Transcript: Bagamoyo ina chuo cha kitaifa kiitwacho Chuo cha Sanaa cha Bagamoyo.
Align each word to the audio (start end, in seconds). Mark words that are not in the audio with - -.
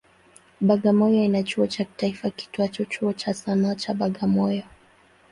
Bagamoyo 0.61 1.23
ina 1.23 1.43
chuo 1.43 1.67
cha 1.67 1.83
kitaifa 1.83 2.29
kiitwacho 2.29 2.85
Chuo 2.85 3.13
cha 3.13 3.33
Sanaa 3.33 3.75
cha 3.75 3.93
Bagamoyo. 3.93 4.63